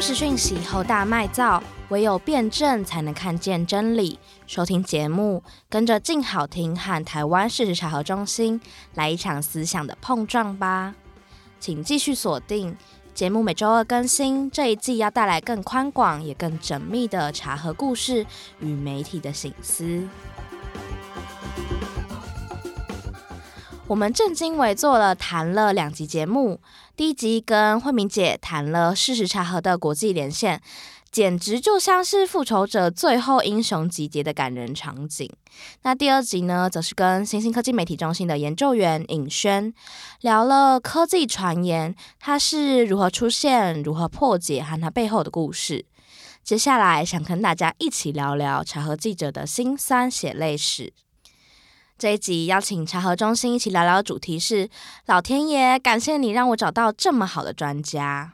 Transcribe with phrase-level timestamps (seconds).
[0.00, 4.18] 不实讯息后大卖造，唯有辩证才能看见真理。
[4.46, 8.58] 收听节目，跟着静好听和台湾事实查核中心
[8.94, 10.94] 来一场思想的碰撞吧。
[11.60, 12.74] 请继续锁定
[13.12, 14.50] 节目，每周二更新。
[14.50, 18.24] 这一季要带来更宽广也更缜密的查核故事
[18.60, 20.08] 与媒体的醒思。
[23.86, 26.60] 我们正经纬做了谈了两集节目，
[26.96, 30.60] 第一集跟慧敏姐谈了事实查核的国际连线，
[31.10, 35.30] 简直就像是复仇者最后英雄集结的感人场景。
[35.82, 39.72] 那第二集呢，则是跟新兴科技媒体中心的研究员尹轩
[40.20, 45.86] 聊了科技传言，它是如何出现、如何破解和它背后的故事。
[46.44, 50.92] 接下来想跟大家一起聊聊查核记者的辛酸血泪史。
[52.00, 54.70] 这一集邀请查核中心一起聊聊的主题是
[55.04, 58.32] “老天爷，感谢你让我找到这么好的专家”。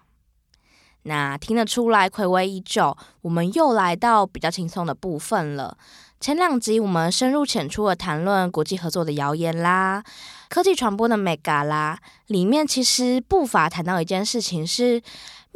[1.03, 5.77] 那听得出来，睽违已久，我们又来到比较轻松的部分了。
[6.21, 10.05] 前两集我们深入浅出的谈论国际合作的谣言啦，
[10.49, 15.03] 科技传播的眉角啦，里面其实不乏谈到一件事情是。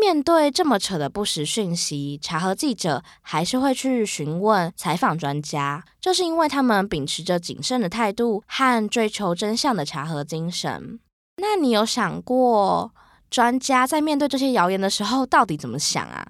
[0.01, 10.99] 面对这么扯的不实讯息，查核记者还是会去询问、采访专家，就是因为他们秉持着谨慎的态度和追求真相的查核精神。
[11.37, 12.91] 那你有想过，
[13.31, 16.27] 专家在面对这些谣言的时候，到底怎么想啊？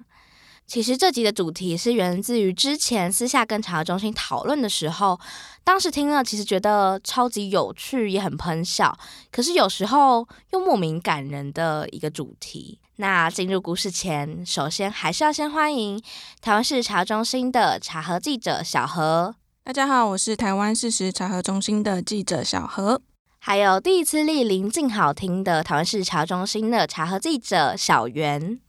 [0.71, 5.19] 其实这集的主题是源自于之前私下跟查核中心讨论的时候，
[5.65, 8.97] 当时听了其实觉得超级有趣，也很喷笑，
[9.33, 12.79] 可是有时候又莫名感人的一个主题。
[12.95, 16.01] 那进入故事前，首先还是要先欢迎
[16.39, 19.35] 台湾事实查核中心的查核记者小何。
[19.65, 23.01] 大家好，我是台湾事实查核中心的记者小何。
[23.39, 28.61] 还有第一次莅临静好听的台湾事实查核中心的查核记者小袁。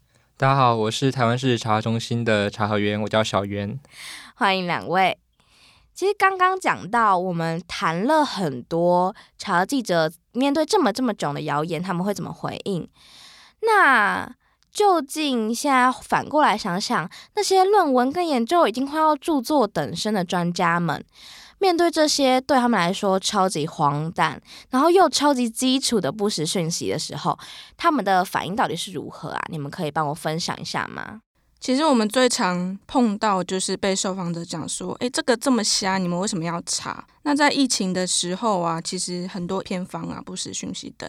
[0.43, 3.79] 大家好，我是台湾市茶中心的茶和员，我叫小袁。
[4.35, 5.17] 欢迎两位。
[5.95, 12.89] 其实刚刚讲到，我们谈了很多茶记者面对这么这么囧的谣言，他们会怎么回应？
[13.61, 14.35] 那
[14.73, 21.05] 究竟现在反过来想想，那些论文跟研究已经快要著作等身的专家们，
[21.63, 27.39] 面对这些对他们来说超级荒诞，然后又超级基础的不实讯息的时候，
[27.77, 29.41] 他们的反应到底是如何啊？
[29.49, 31.21] 你们可以帮我分享一下吗？
[31.63, 41.09] 其实我们最常碰到就是被受访者讲说：“诶，这个这么瞎，你们为什么要查？”那在疫情的时候啊，其实很多偏方啊、不实讯息等。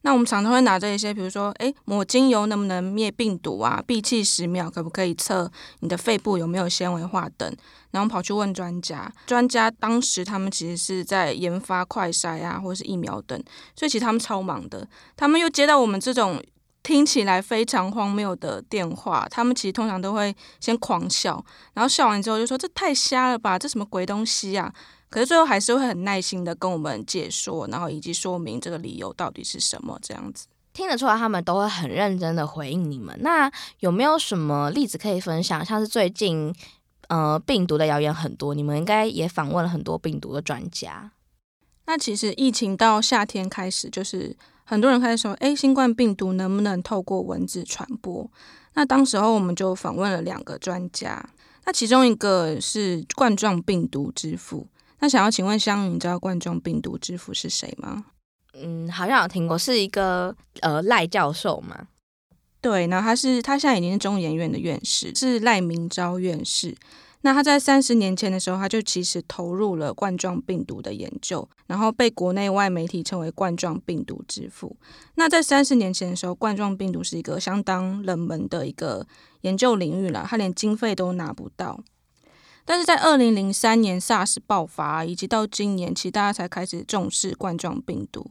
[0.00, 3.84] 那我们常常会拿着一些，比如说：“诶，抹精油能不能灭病毒啊？
[3.86, 7.54] 闭气十秒可不可以测你的肺部有没有纤维化等？”
[7.92, 13.38] 然后跑去问专家，专家当时他们其实是在研发快筛啊，或是疫苗等，
[13.76, 14.88] 所以其实他们超忙的。
[15.14, 16.42] 他们又接到我们这种。
[16.82, 24.72] 听起来非常荒谬的电话，他们其实通常都会先狂笑，然后笑完之后就说：“这太瞎了吧，这什么鬼东西啊！”
[25.10, 29.98] 可是最后还是会很耐心的跟我们解说，然后以及说明这个理由到底是什么。
[30.00, 33.14] 这样子听得出来，他们都会很认真的回应你们。
[33.20, 35.62] 那有没有什么例子可以分享？
[35.62, 36.54] 像是最近
[37.08, 41.12] 呃病毒的谣言很多，你们应该也访问了很多病毒的专家。
[41.86, 44.34] 那其实疫情到夏天开始就是。
[44.70, 48.30] 很多人开始说：“诶，新冠病毒能不能透过蚊子传播？”
[48.74, 51.28] 那当时候我们就访问了两个专家，
[51.64, 54.68] 那其中一个是冠状病毒之父。
[55.00, 58.04] 那想要请问香云，你知道冠状病毒之父是谁吗？
[58.54, 61.88] 嗯，好像有听过，是一个呃赖教授嘛。
[62.60, 66.76] 对，然后他是他现在已经是中研院的院士，是赖明昭院士。
[67.22, 74.74] 那他在三十年前的时候，他就其实投入了冠状病毒的研究，然后被国内外媒体称为冠状病毒之父。
[75.16, 79.06] 那在三十年前的时候，冠状病毒是一个相当冷门的一个
[79.42, 81.78] 研究领域了，他连经费都拿不到。
[82.64, 88.30] 但是在二零零三年 SARS 爆发，以及到今年，其实大家才开始重视冠状病毒。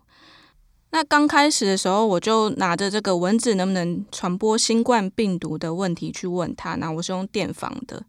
[0.92, 8.04] 那刚开始的时候，我就拿着这个蚊子能不能传播新冠病毒的问题去问他，那我是用电访的。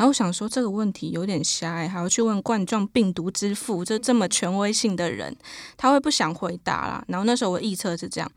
[0.00, 5.36] 然后我想说这个问题有点瞎哎，还要去问冠状病毒之父，这这么权威性的人，
[5.76, 7.04] 他会不想回答啦。
[7.08, 8.32] 然后那时候我预测是这样。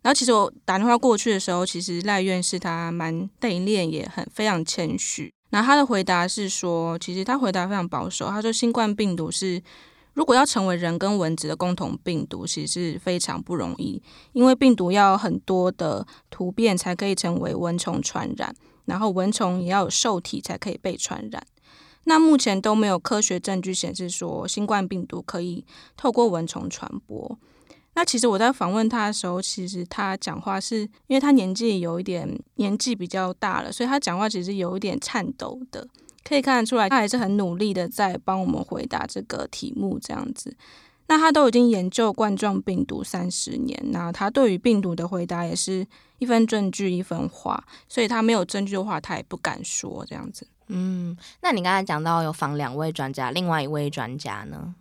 [0.00, 5.30] 然后其实我打电话过去的时候，其实赖院士他蛮内敛，也很非常谦虚。
[5.50, 8.28] 然后他的回答是说，其实他回答非常保守。
[8.30, 9.62] 他说新冠病毒是
[10.14, 18.56] 如果要成为人跟蚊子的共同病毒，其实是非常不容易，因为病毒要很多的突变才可以成为蚊虫传染。
[18.84, 21.46] 然后蚊虫也要有受体才可以被传染，
[22.04, 25.64] 那目前都没有科学证据显示说新冠病毒可以
[25.96, 27.38] 透过蚊虫传播。
[27.94, 35.86] 那其实我在访问他的时候，其实他讲话是因为他年纪有一点年纪比较大了，所以他讲话其实有一点颤抖的，
[36.24, 40.56] 可以看得出来他还是很努力的在帮我们回答这个题目这样子。
[41.12, 45.86] 那他都已经研究冠状病毒三十年，那他对于病毒的回答也是
[46.18, 50.48] 一分证据一分话，所以他没有证据的话，他也不敢说这样子。
[50.68, 54.74] 嗯，那你刚才讲到有访两位专家，另外一位专家呢？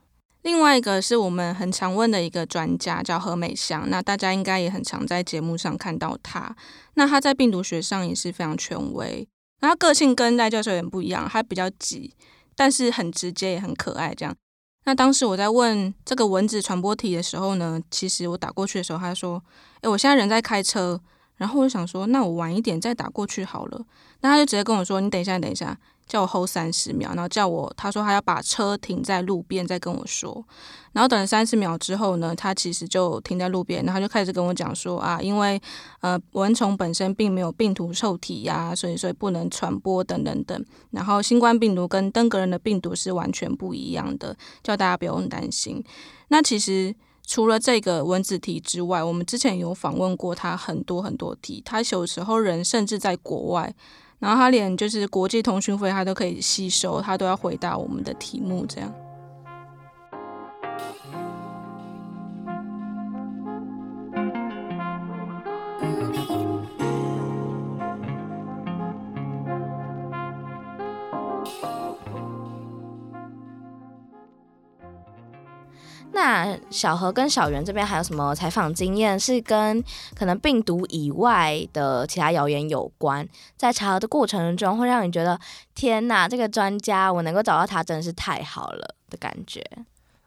[0.44, 3.90] 另外一个是我们很常问的一个专家，叫何美香。
[3.90, 6.56] 那大家应该也很常在节目上看到他。
[6.94, 9.28] 那他在病毒学上也是非常权威。
[9.60, 12.16] 那他个性跟赖教授有点不一样，他比较急，
[12.56, 14.16] 但是很直接也很可爱。
[14.16, 14.34] 这样。
[14.84, 19.42] 那当时我在问这个蚊子传播体的时候呢，其实我打过去的时候，他说
[19.82, 21.00] ：“诶，我现在人在开车。”
[21.38, 23.86] 然后我就想说：“那我晚一点再打过去好了。”
[24.22, 25.76] 那他就直接跟我说：“你等一下，等一下。”
[26.08, 30.46] 叫我 hold 三十秒，然后叫我，他说他要把车停在路边再跟我说，
[30.92, 35.62] 然后等了三十秒之后呢，他其实就停在路边，然后就开始跟我讲说啊，因为
[36.02, 45.82] 呃蚊虫本身并没有病毒受体呀、所以所以不能传播等等等，然后新冠病毒跟登革热的病毒是完全不一样的，叫大家不用担心。
[46.28, 46.94] 那其实
[47.26, 53.74] 除了这个蚊子题之外，我们之前有访问过他很多很多题，他有时候人甚至在国外。
[54.22, 58.94] 然后他连就是国际通讯费他都可以吸收，他都要回答我们的题目，这样。
[76.14, 79.84] 那小何跟小袁这边还有什么采访经验是跟
[80.16, 83.28] 可能病毒以外的其他谣言有关？
[83.58, 85.40] 在查核的过程中，会让你觉得
[85.74, 89.66] 天哪，这个专家我能够找到他真的是太好了的感觉。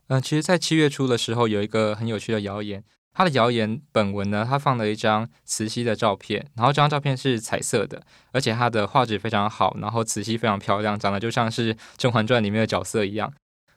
[0.09, 2.83] 嗯、其实，在七月初的时候，有一个很有趣的谣言。
[3.17, 8.03] 他的谣言本文呢，他放了一张慈禧的照片，然后这张照片是彩色的，
[8.33, 13.33] 而且它的画质非常好，然后慈禧非常漂亮，长得就像是《甄嬛传》里面的角色一样。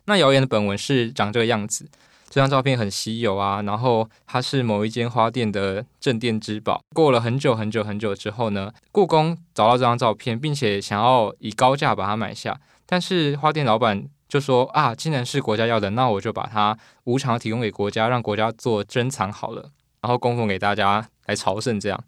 [0.08, 1.88] 那谣言的本文是长这个样子。
[2.30, 6.82] 这张照片很稀有啊，然后它是某一间花店的镇店之宝。
[6.94, 19.72] 过了很久很久很久之后呢，故宫找到这张照片，并且想要以高价把它买下，但是花店老板就说啊，既然是国家要的，那我就把它无偿提供给国家，让国家做珍藏好了，
[20.02, 21.80] 然后供奉给大家来朝圣。
[21.80, 22.04] 这样，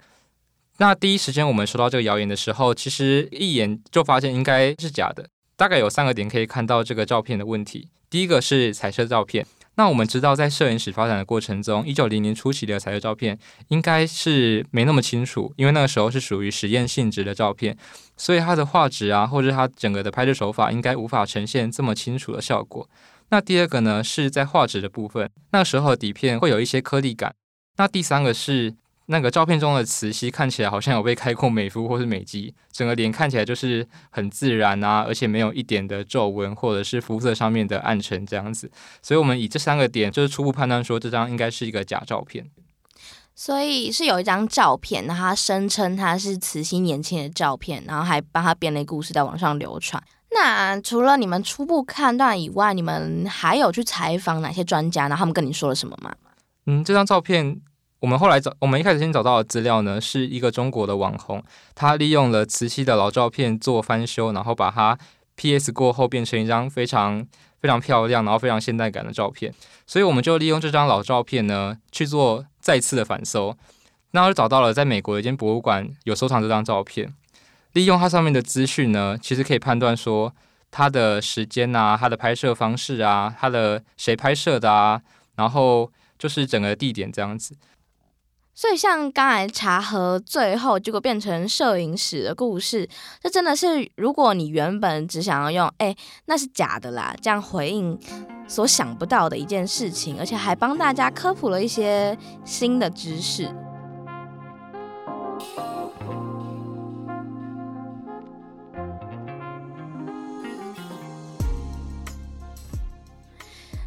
[0.77, 5.25] 那第一时间我们收到这个谣言的时候，其实一眼就发现应该是假的。
[5.59, 7.89] 大概有三个点可以看到这个照片的问题。
[8.09, 9.45] 第一个是彩色照片。
[9.75, 17.77] 那我们知道，在摄影史发展的过程中，一九零零初期的彩色照片应该是没那么清楚，因为那个时候是属于实验性质的照片，
[18.15, 22.89] 所以它的画质啊，或者它整个的拍摄手法，应该无法呈现这么清楚的效果。
[23.27, 27.35] 那第二个呢，是在画质的部分，那个时候的底片会有一些颗粒感。
[27.75, 28.75] 那第三个是。
[29.11, 38.69] 那个照片中的慈禧看起来好像有被开过美肤或是美肌，整个脸看起来就是很自然啊，而且没有一点的皱纹或者是肤色上面的暗沉这样子，
[39.01, 42.45] 所以我们以这三个点就是初步判断说这张应该是一个假照片。
[43.33, 50.03] 所以是有一张照片，那他声称他是慈禧年轻的照片，然后还帮他编了一个故事在网上流传。
[50.35, 55.15] 那除了你们初步判断以外，你们还有去采访哪些专家呢？
[55.17, 56.13] 他们跟你说了什么吗？
[56.67, 57.59] 嗯，这张照片。
[57.99, 61.43] 我们后来找，我们一开始先找到的资料呢，是一个中国的网红，
[61.75, 64.97] 他利用了慈禧的老照片做翻修，然后把它
[65.35, 67.25] PS 过后变成一张非常
[67.59, 69.53] 非常漂亮，然后非常现代感的照片。
[69.85, 73.57] 所以我们就利用这张老照片呢去做再次的反搜，
[74.11, 77.13] 那就找到了在美国的一间博物馆有收藏这张照片。
[77.73, 80.33] 利用它上面的资讯呢，其实可以判断说
[80.71, 85.01] 它的时间啊，它的拍摄方式啊，它的谁拍摄的啊，
[85.35, 87.55] 然后就是整个地点这样子。
[88.53, 92.89] 所以，像刚才茶和最后结果变成摄影史的故事，
[93.21, 97.97] 这真的是如果你原本只想要用“哎，那是假的啦”这样回应
[98.49, 103.49] 所想不到的一件事情，而且还帮大家科普了一些新的知识。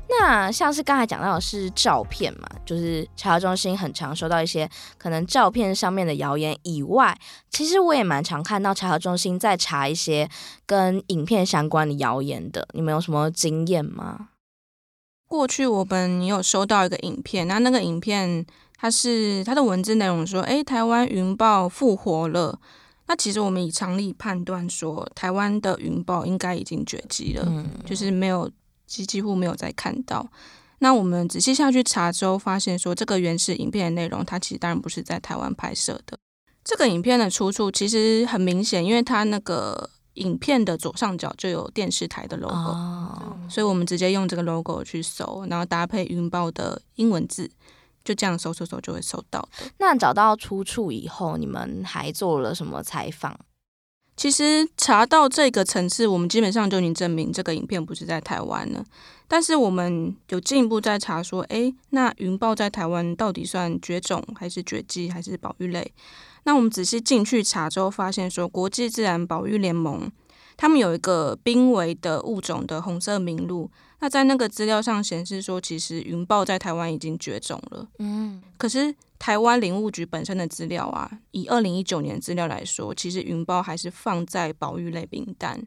[0.09, 7.17] 那像是刚才讲到的是照片嘛，就是查核中心很常收到一些可能照片上面的谣言以外，
[7.51, 10.29] 其实我也蛮常看到查核中心在查一些
[10.65, 12.67] 跟影片相关的谣言的。
[12.73, 14.29] 你们有什么经验吗？
[15.29, 18.45] 过去我们有收到一个影片，那那个影片
[18.77, 22.59] 它是它的文字内容说，诶，台湾云豹复活了。
[23.07, 28.51] 那其实我们以常理判断说，台湾的云豹应该已经绝迹了，嗯、就是没有。
[28.85, 30.29] 几几乎没有再看到。
[30.83, 36.19] 那我们仔细下去查之后，发现说这个原始影片的内容，它其实当然不是在台湾拍摄的。
[36.65, 47.49] 这个影片的出处其实很明显，因为它那个影片的左上角就有电视台的 logo，哦，所以我们直接用这个 logo 去搜，然后搭配云豹的英文字，
[48.03, 49.49] 就这样搜搜搜就会搜到。
[49.79, 53.39] 那找到出处以后，你们还做了什么采访？
[54.17, 58.85] 其实查到这个层次，我们基本上就已经证明这个影片不是在台湾了。
[59.33, 65.91] 但是我们有进一步在查说，诶，那云豹在台湾到底算绝种还是绝迹还是保育类？
[66.45, 70.13] 那我们仔细进去查之后，发现说国际自然保育联盟
[70.55, 73.71] 他们有一个濒危的物种的红色名录。
[74.01, 77.89] 那在那个资料上显示说，其实云豹在台湾已经绝种了。
[78.01, 78.95] 嗯，可是。
[79.19, 85.65] 台湾林务局本身的资料啊，以二零一九年资料来说，其实云豹还是放在保育类名单。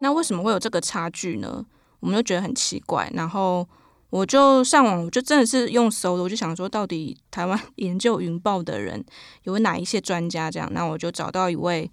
[0.00, 1.64] 那为什么会有这个差距呢？
[2.00, 3.10] 我们就觉得很奇怪。
[3.14, 3.66] 然后
[4.10, 9.04] 我就上网，我就真的是用搜的，我就想说，到底台湾 研究云豹的人
[9.44, 10.50] 有哪一些专家？
[10.50, 11.90] 这样，那我就找到一位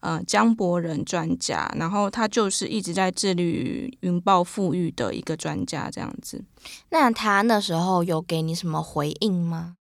[0.00, 6.42] 呃江博仁专家，然后他就是一直在致力于云豹富裕的一个专家，这样子。
[6.90, 9.76] 那他那时候有给你什么回应吗？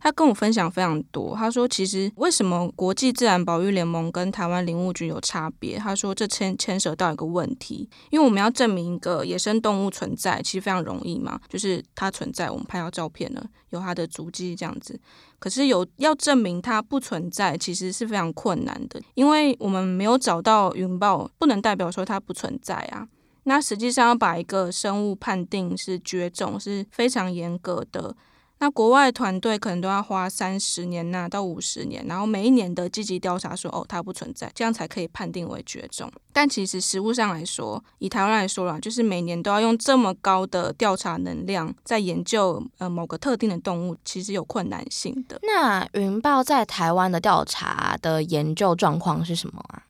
[0.00, 1.34] 他跟我分享非常多。
[1.36, 5.76] 他说：“其实为什么国际自然保育联盟跟台湾林务局有差别？
[5.78, 14.98] 他说这牵牵涉到一个问题，因为我们要证明一个野生动物存在，其实非常容易嘛，就是它存在，我们拍到照片了，有它的足迹这样子。
[15.38, 23.06] 可是有要证明它不存在，其实是非常困难的，因为我们没有找到云豹，不能代表说它不存在啊。
[23.44, 28.14] 那实际上要把一个生物判定是绝种，是非常严格的。”
[28.60, 36.10] 那国外团队可能都要花三十年呐、到五十年，然后每一年的积极调查说，哦，它不存在，这样才可以判定为绝种。
[36.32, 45.38] 但其实实务上来说，以台湾来说啦，就是每年都要用这么高的调查能量在研究呃某个特定的动物，其实有困难性的。
[45.42, 49.82] 那云豹在台湾的调查的研究状况是什么啊？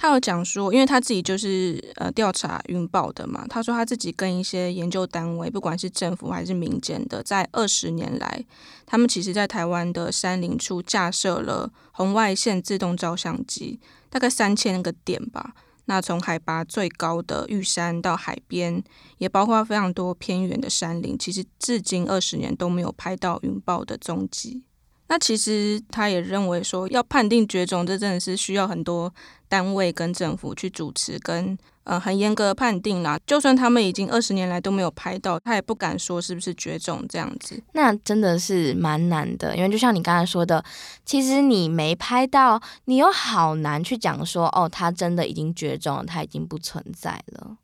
[0.00, 8.44] 他有讲说，因为他自己就是呃调查云豹的嘛，他说他自己跟一些研究单位，不管是政府还是民间的，在二十年来，
[8.86, 15.52] 他们其实在台湾的山林处架设了红外线自动照相机，大概三千个点吧。
[15.86, 18.80] 那从海拔最高的玉山到海边，
[19.16, 24.62] 也包括非常多偏远的山林，其实至今二十年都没有拍到云豹的踪迹。
[25.08, 29.12] 那其实他也认为说，要判定绝种，这真的是需要很多
[29.48, 33.18] 单位跟政府去主持，跟呃很严格的判定啦。
[33.26, 37.58] 就算他们已经二十年来都没有拍到，他也不敢说是不是绝种这样子。
[37.72, 40.62] 那真的是蛮难的，因为就像你刚才说的，
[41.06, 47.56] 其实你没拍到，你又好难去讲说，哦，它真的已经绝种了，它已经不存在了。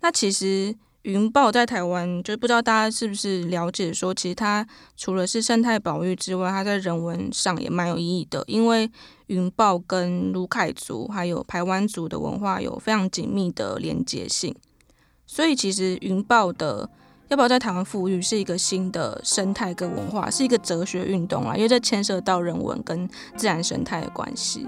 [0.00, 0.76] 那其实。
[1.04, 8.42] 云豹在台湾，就是不知道大家是不是了解说，其实它除了是生态保育之外，它在人文上也蛮有意义的。
[8.46, 8.90] 因为
[9.26, 14.54] 云豹跟鲁凯族还有排湾族的文化有非常紧密的连结性，
[15.26, 16.88] 所以其实云豹的
[17.28, 23.06] 要不要在台湾复育，是一个新的生态跟文化，是一个哲学运动啊，因为这牵涉到人文跟
[23.36, 24.66] 自然生态的关系。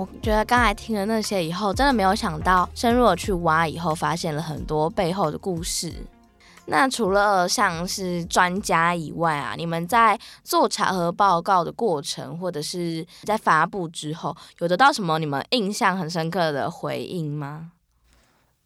[0.00, 5.92] 我觉得刚才听了那些以后，真的没有想到深入的去挖以后，发现了很多背后的故事。
[6.66, 17.72] 那除了像是专家以外啊，你们在做查核报告的过程，或者是在发布之后，有得到什么你们印象很深刻的回应吗？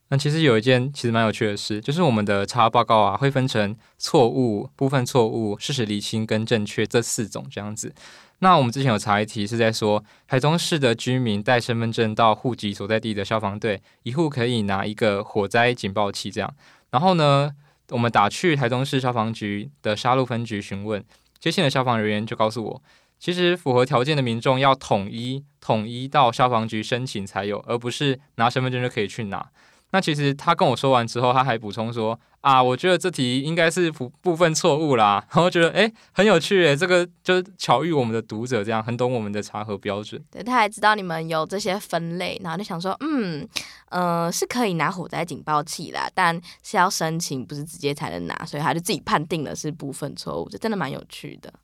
[0.08, 7.92] 那其实有一件其实蛮有趣的事，就是我们的查核报告啊，会分成错误、部分错误、事实厘清跟正确这四种这样子。
[8.40, 16.54] 那我们之前有查一题是在说，台中市的居民带身份证到户籍所在地的消防队，一户可以拿一个火灾警报器这样。
[16.90, 17.50] 然后呢，
[17.88, 21.02] 我们打去台中市消防局的沙鹿分局询问，
[21.40, 22.82] 接线的消防人员就告诉我，
[23.18, 29.48] 其实符合条件的民众要统一统一到消防局申请才有，而不是拿身份证就可以去拿。
[29.94, 35.24] 那其实他跟我说完之后，他还补充说啊，我觉得这题应该是部部分错误啦。
[35.32, 40.20] 然后觉得诶很有趣诶，这个就巧遇我们的读者这样很懂我们的查核标准。
[40.32, 43.48] 对，他还知道你们有这些分类，然后就想说嗯
[43.90, 46.34] 呃是可以拿火灾警报器啦，但
[46.64, 51.54] 是要申请不是直接才能拿，所以他就自己判定了是部分错误，这真的蛮有趣的。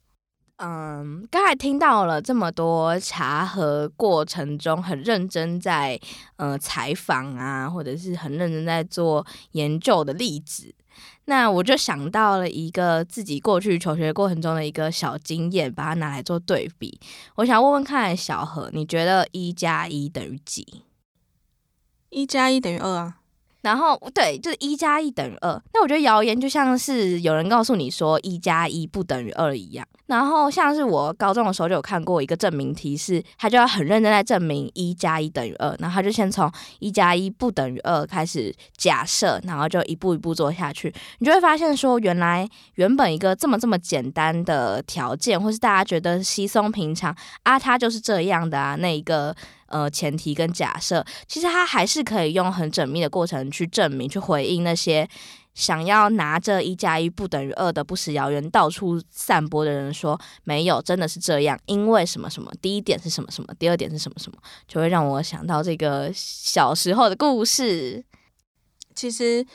[0.63, 5.99] 嗯，刚才听到了这么多查核过程中很认真在
[6.37, 10.75] 呃采访啊，或者是很认真在做研究的例子。
[11.25, 17.01] 那我就想到了一个自己过去求学过程中的一个小经验，把它拿来做对比。
[17.37, 20.83] 我想问问看，小何，你觉得一加一等于几？
[22.11, 23.17] 一加一等于二啊。
[23.63, 25.63] 然后对，就是一加一等于二。
[25.73, 29.87] 那我觉得谣言就像是有人告诉你说一加一不等于二一样。
[30.11, 35.75] 然后像是我高中的时候就有看过一个证明题，是他就要很认真在证明一加一等于二。
[35.79, 36.51] 然后他就先从
[36.81, 40.93] 一加一不等于二开始假设，然后就一步一步做下去。
[41.21, 49.35] 你就会发现说，原来原本一个这么这么简单的条件，或是大家觉得稀松平常啊，它就是这样的啊，那一个。
[49.71, 55.09] 呃，前提跟假设，其实他还是可以用很缜密的过程去证明、去回应那些
[55.61, 68.03] 想要拿着一加一不等于二的不实谣言到处散播的人说没有，真的是这样，因为什么什么，第一点是什么什么，第二点是什么什么，就会让我想到这个小时候的故事。
[68.95, 69.47] 其实，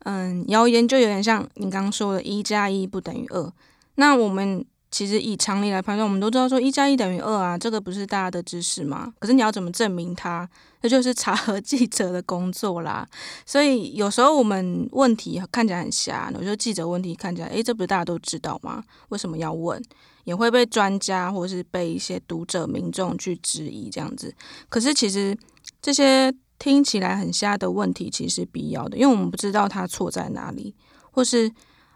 [0.00, 3.52] 嗯，谣言就有点像你刚刚说的“一加一不等于二”，
[3.96, 4.64] 那我们。
[4.94, 9.12] 其实以常理来判断，我们都知道说一加一等于二啊，这个不是大家的知识吗？
[9.18, 10.48] 可是你要怎么证明它？
[10.80, 13.04] 这就是查核记者的工作啦。
[13.44, 18.84] 所以有时候我们问题看起来很瞎，有时候记者问题看起来，诶，这不是大家都知道吗？
[19.08, 19.82] 为什么要问？
[20.22, 24.32] 也会被专家或是被一些读者民众去质疑这样子。
[24.68, 25.36] 可是其实
[25.82, 30.72] 这些听起来很瞎的问题，其实是必要的，因为我们不知道它错在哪里，
[31.10, 31.50] 或是。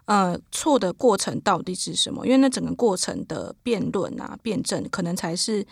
[0.09, 2.25] 呃，错的过程到底是什么？
[2.25, 5.63] 因为那整个过程的辩论啊、辩证，可能才是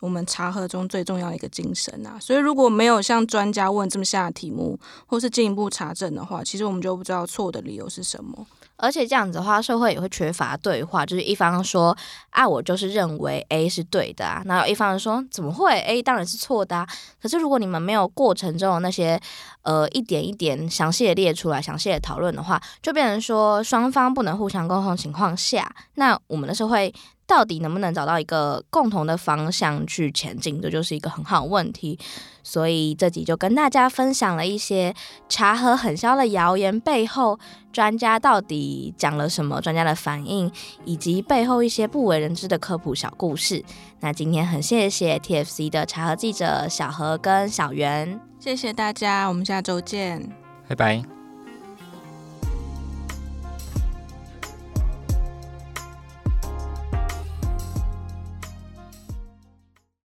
[0.00, 2.18] 我们查核中最重要的一个精神啊。
[2.18, 4.76] 所以，如果没有像专家问这么下的题目，
[5.06, 8.44] 或是进一步查证的话，其实我们就不知道错的理由是什么。
[8.76, 11.96] 而且这样子的话，社会也会缺乏对话，就是一方说
[12.30, 16.86] 啊，我就是认为 A 是对的啊，然后一方说怎么会 A 当然是错的啊。
[17.20, 19.20] 可是如果你们没有过程中那些
[19.62, 26.94] 呃一点一点详细的列出来、详细的讨论的话，就变成说双方不能互相沟通情况下，那我们的社会。
[27.26, 31.98] 到底能不能找到一个共同的方向去前进，这就是一个很好的问题。
[32.42, 34.94] 所以这集就跟大家分享了一些
[35.28, 37.36] 茶和很销的谣言背后，
[37.72, 40.50] 专家到底讲了什么，专家的反应，
[40.84, 43.64] 以及背后一些不为人知的科普小故事。
[43.98, 50.30] 那今天很谢谢 TFC 的茶和记者小何跟小袁，谢谢大家，我们下周见，
[50.68, 51.15] 拜拜。